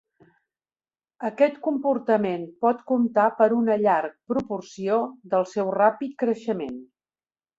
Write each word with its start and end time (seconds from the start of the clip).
Aquest 1.27 1.59
comportament 1.67 2.47
pot 2.65 2.79
comptar 2.93 3.27
per 3.41 3.49
una 3.59 3.77
llarg 3.83 4.17
proporció 4.33 4.97
del 5.35 5.47
seu 5.55 5.73
ràpid 5.79 6.17
creixement. 6.25 6.75